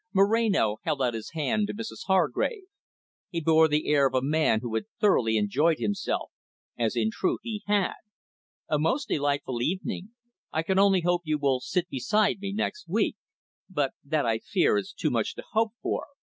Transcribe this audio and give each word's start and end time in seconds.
Moreno 0.13 0.77
held 0.81 0.99
out 1.03 1.13
his 1.13 1.29
hand 1.33 1.67
to 1.67 1.75
Mrs 1.75 2.07
Hargrave. 2.07 2.63
He 3.29 3.39
bore 3.39 3.67
the 3.67 3.87
air 3.87 4.07
of 4.07 4.15
a 4.15 4.21
man 4.23 4.61
who 4.61 4.73
had 4.73 4.85
thoroughly 4.99 5.37
enjoyed 5.37 5.77
himself, 5.77 6.31
as 6.75 6.95
in 6.95 7.11
truth 7.13 7.41
he 7.43 7.61
had. 7.67 7.93
"A 8.67 8.79
most 8.79 9.09
delightful 9.09 9.61
evening. 9.61 10.15
I 10.51 10.63
can 10.63 10.79
only 10.79 11.01
hope 11.01 11.21
you 11.25 11.37
will 11.37 11.59
sit 11.59 11.87
beside 11.87 12.39
me 12.39 12.51
next 12.51 12.89
week. 12.89 13.15
But 13.69 13.91
that 14.03 14.25
I 14.25 14.39
fear 14.39 14.75
is 14.75 14.91
too 14.91 15.11
much 15.11 15.35
to 15.35 15.43
hope 15.51 15.73
for. 15.83 16.07